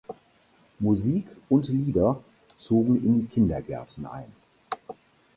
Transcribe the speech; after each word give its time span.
Musik 0.79 1.27
und 1.47 1.67
Lieder 1.67 2.23
zogen 2.57 2.95
in 3.05 3.19
die 3.19 3.27
Kindergärten 3.27 4.07
ein. 4.07 4.31